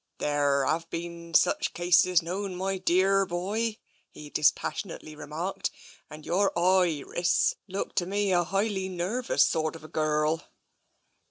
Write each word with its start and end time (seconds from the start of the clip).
"Therre 0.19 0.65
have 0.67 0.89
been 0.89 1.35
such 1.35 1.75
cases 1.75 2.23
known, 2.23 2.55
my 2.55 2.79
dearr 2.79 3.27
boy/' 3.27 3.77
he 4.09 4.31
dispassionately 4.31 5.15
remarked," 5.15 5.69
and 6.09 6.25
your 6.25 6.51
I 6.57 7.03
ris 7.05 7.53
looked 7.67 7.97
to 7.97 8.07
me 8.07 8.31
a 8.31 8.43
highly 8.43 8.89
nervous 8.89 9.45
sort 9.45 9.75
of 9.75 9.91
gurrel." 9.91 10.41